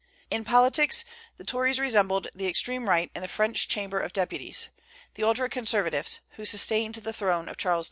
[0.31, 1.05] In politics
[1.37, 4.69] the Tories resembled the extreme Right in the French Chamber of Deputies,
[5.13, 7.79] the ultra conservatives, who sustained the throne of Charles X.